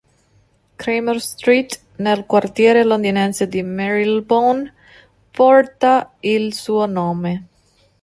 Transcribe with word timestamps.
Cramer 0.77 1.17
Street, 1.19 1.79
nel 1.97 2.25
quartiere 2.25 2.83
londinese 2.83 3.47
di 3.47 3.61
Marylebone, 3.61 4.73
porta 5.29 6.15
il 6.21 6.55
suo 6.55 6.87
nome. 6.87 7.47